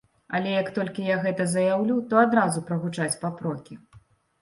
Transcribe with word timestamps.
Але 0.37 0.53
як 0.55 0.71
толькі 0.77 1.05
я 1.09 1.19
гэта 1.27 1.47
заяўлю, 1.53 2.01
то 2.09 2.23
адразу 2.25 2.67
прагучаць 2.73 3.15
папрокі. 3.25 3.83